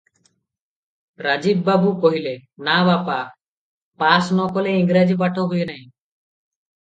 ରାଜୀବ 1.25 1.65
ବାବୁ 1.65 1.91
କହିଲେ, 2.05 2.31
"ନା 2.69 2.77
ବାପା, 2.87 3.17
ପାସ 4.05 4.31
ନ 4.33 4.49
କଲେ 4.55 4.73
ଇଂରାଜୀ 4.79 5.19
ପାଠ 5.23 5.45
ହୁଏ 5.53 5.69
ନାହିଁ।" 5.73 5.85